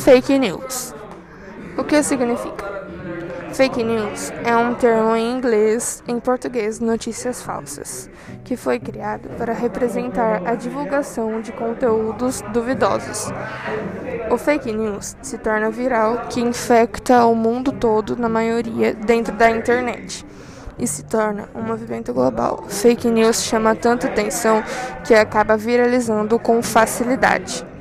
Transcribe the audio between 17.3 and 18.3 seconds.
mundo todo, na